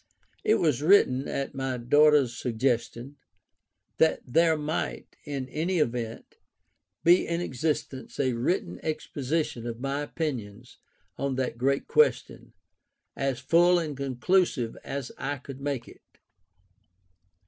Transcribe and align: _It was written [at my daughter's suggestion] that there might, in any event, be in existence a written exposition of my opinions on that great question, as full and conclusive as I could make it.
_It 0.43 0.55
was 0.55 0.81
written 0.81 1.27
[at 1.27 1.53
my 1.53 1.77
daughter's 1.77 2.35
suggestion] 2.35 3.17
that 3.99 4.19
there 4.25 4.57
might, 4.57 5.15
in 5.25 5.47
any 5.49 5.77
event, 5.77 6.37
be 7.03 7.27
in 7.27 7.39
existence 7.39 8.19
a 8.19 8.33
written 8.33 8.79
exposition 8.81 9.67
of 9.67 9.79
my 9.79 10.01
opinions 10.01 10.79
on 11.19 11.35
that 11.35 11.55
great 11.59 11.87
question, 11.87 12.53
as 13.15 13.37
full 13.39 13.77
and 13.77 13.95
conclusive 13.95 14.75
as 14.83 15.11
I 15.19 15.37
could 15.37 15.61
make 15.61 15.87
it. 15.87 16.01